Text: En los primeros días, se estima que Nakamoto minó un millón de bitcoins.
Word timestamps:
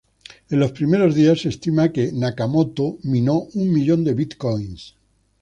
En 0.49 0.57
los 0.59 0.71
primeros 0.71 1.13
días, 1.13 1.41
se 1.43 1.49
estima 1.49 1.91
que 1.93 2.11
Nakamoto 2.11 2.97
minó 3.03 3.41
un 3.53 3.71
millón 3.71 4.03
de 4.03 4.15
bitcoins. 4.15 4.95